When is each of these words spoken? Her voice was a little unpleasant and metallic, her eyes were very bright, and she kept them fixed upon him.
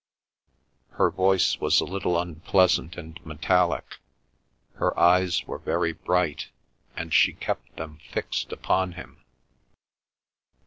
Her 0.93 1.11
voice 1.11 1.59
was 1.59 1.79
a 1.79 1.85
little 1.85 2.19
unpleasant 2.19 2.97
and 2.97 3.23
metallic, 3.23 3.97
her 4.77 4.99
eyes 4.99 5.43
were 5.45 5.59
very 5.59 5.93
bright, 5.93 6.47
and 6.97 7.13
she 7.13 7.33
kept 7.33 7.75
them 7.75 7.99
fixed 8.11 8.51
upon 8.51 8.93
him. 8.93 9.23